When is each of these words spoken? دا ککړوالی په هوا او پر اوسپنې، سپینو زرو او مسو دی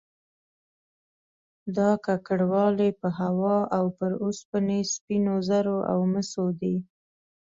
دا 1.75 1.89
ککړوالی 2.05 2.89
په 3.01 3.07
هوا 3.19 3.57
او 3.77 3.85
پر 3.97 4.11
اوسپنې، 4.25 4.79
سپینو 4.93 5.35
زرو 5.49 5.77
او 5.91 5.99
مسو 6.13 6.45
دی 6.61 6.75